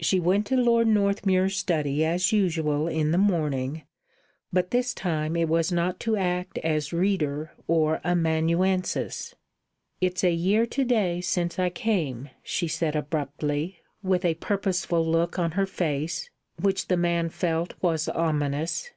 She 0.00 0.20
went 0.20 0.44
to 0.48 0.56
Lord 0.58 0.86
Northmuir's 0.86 1.56
study 1.56 2.04
as 2.04 2.30
usual 2.30 2.88
in 2.88 3.10
the 3.10 3.16
morning, 3.16 3.84
but 4.52 4.70
this 4.70 4.92
time 4.92 5.34
it 5.34 5.48
was 5.48 5.72
not 5.72 5.98
to 6.00 6.14
act 6.14 6.58
as 6.58 6.92
reader 6.92 7.52
or 7.66 7.98
amanuensis. 8.04 9.34
"It's 9.98 10.22
a 10.22 10.30
year 10.30 10.66
to 10.66 10.84
day 10.84 11.22
since 11.22 11.58
I 11.58 11.70
came," 11.70 12.28
she 12.42 12.68
said 12.68 12.94
abruptly, 12.94 13.78
with 14.02 14.26
a 14.26 14.34
purposeful 14.34 15.06
look 15.06 15.38
on 15.38 15.52
her 15.52 15.64
face 15.64 16.28
which 16.60 16.88
the 16.88 16.98
man 16.98 17.30
felt 17.30 17.72
was 17.80 18.10
ominous. 18.10 18.90